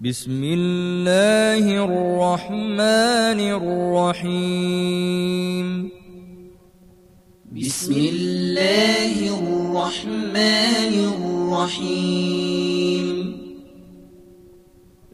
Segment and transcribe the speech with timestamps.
[0.00, 3.40] بسم الله الرحمن
[4.22, 5.90] الرحيم.
[7.52, 13.38] بسم الله الرحمن الرحيم.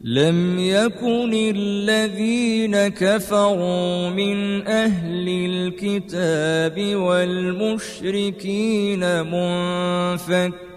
[0.03, 10.74] لم يكن الذين كفروا من أهل الكتاب والمشركين منفكين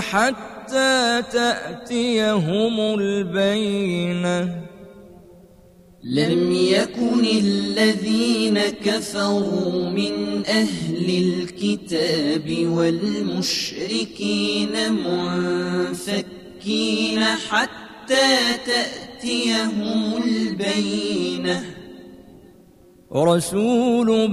[0.00, 4.66] حتى تأتيهم البينة.
[6.04, 14.32] لم يكن الذين كفروا من أهل الكتاب والمشركين
[15.82, 21.75] منفكين حتى تأتيهم البينة.
[23.16, 24.30] رسول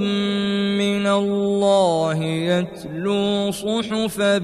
[0.78, 4.40] من الله يتلو صحفا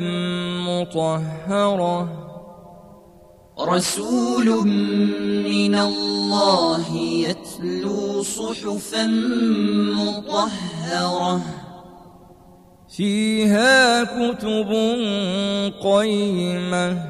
[0.67, 2.09] مطهرة.
[3.59, 4.67] رسول
[5.47, 9.07] من الله يتلو صحفا
[9.95, 11.41] مطهرة.
[12.95, 14.69] فيها كتب
[15.83, 17.09] قيمة.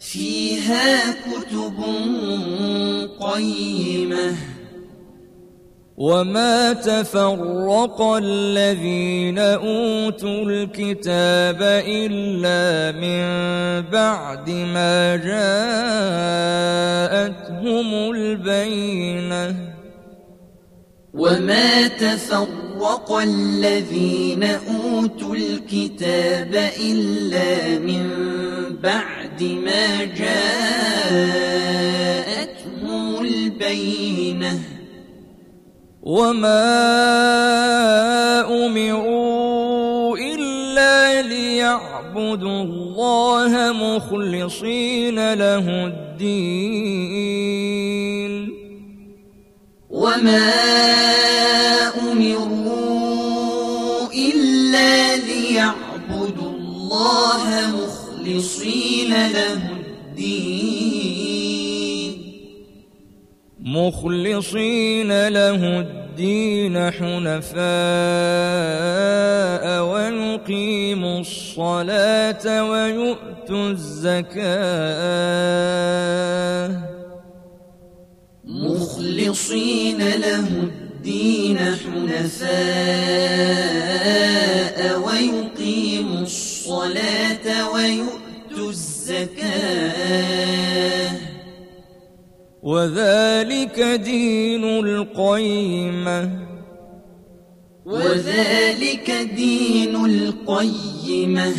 [0.00, 1.84] فيها كتب
[3.20, 4.49] قيمة.
[6.00, 13.24] وما تفرق الذين أوتوا الكتاب إلا من
[13.90, 15.16] بعد ما
[17.20, 19.56] جاءتهم البينة
[21.14, 28.10] وما تفرق الذين أوتوا الكتاب إلا من
[28.82, 30.50] بعد ما جاءتهم
[33.20, 34.79] البينة
[36.02, 36.64] وما
[38.48, 46.90] أمروا إلا ليعبدوا الله مخلصين له الدين
[49.90, 50.50] وما
[52.12, 57.44] أمروا إلا ليعبدوا الله
[57.76, 61.29] مخلصين له الدين
[63.70, 67.60] مخلصين له الدين حنفاء
[69.84, 74.50] ويقيموا الصلاة ويؤتوا الزكاة
[78.44, 82.50] مخلصين له الدين حنفاء
[84.98, 90.39] ويقيموا الصلاة ويؤتوا الزكاة
[92.62, 96.30] وذلك دين القيمة.
[97.86, 101.52] وذلك دين القيمة.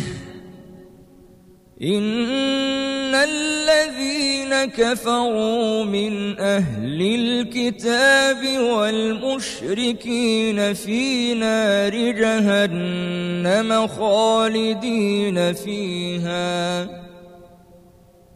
[1.82, 16.82] إن الذين كفروا من أهل الكتاب والمشركين في نار جهنم خالدين فيها.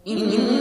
[0.08, 0.55] إن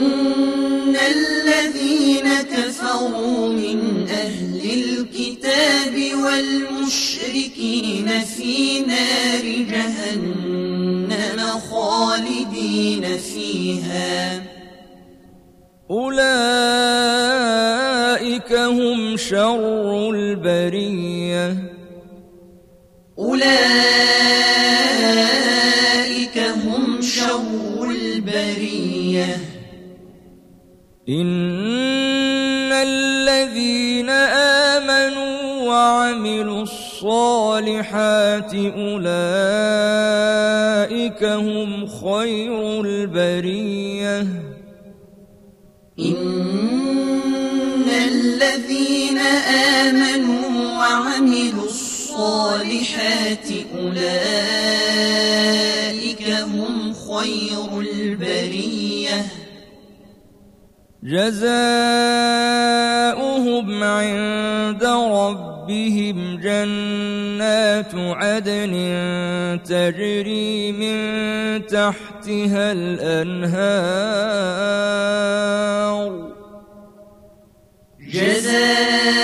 [0.99, 11.39] الذين كفروا من أهل الكتاب والمشركين في نار جهنم
[11.71, 14.43] خالدين فيها
[15.91, 17.25] أولئك
[18.53, 21.57] هم شر البرية
[23.19, 24.74] أولئك
[31.09, 39.13] إن الذين آمنوا وعملوا الصالحات أولئك
[41.23, 44.19] هم خير البرية
[45.99, 49.17] إن الذين
[49.77, 54.25] آمنوا وعملوا الصالحات أولئك
[56.29, 59.44] هم خير البرية
[61.03, 61.43] جزاؤهم
[63.83, 68.73] عند ربهم جنات عدن
[69.65, 70.97] تجري من
[71.65, 74.05] تحتها الأنهار.
[78.13, 79.19] جزاؤهم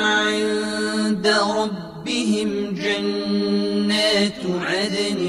[0.00, 5.20] عند ربهم جنات عدن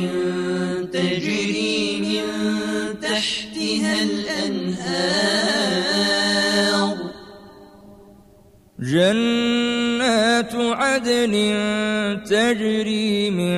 [0.93, 2.46] تجري من
[3.17, 5.17] تحتها الأنهار.
[8.79, 11.33] جنات عدن
[12.29, 13.57] تجري من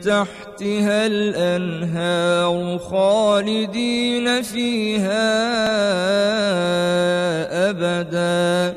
[0.00, 5.28] تحتها الأنهار خالدين فيها
[7.70, 8.76] أبدا.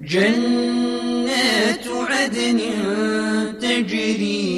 [0.00, 2.60] جنات عدن
[3.60, 4.57] تجري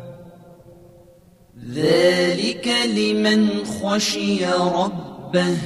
[1.69, 5.57] ذلك لمن خشي ربه.